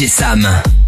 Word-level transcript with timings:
J'ai 0.00 0.08
ça, 0.08 0.34
mec. 0.34 0.79